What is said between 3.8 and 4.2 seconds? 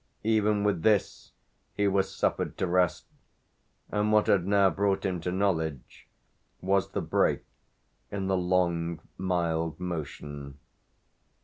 and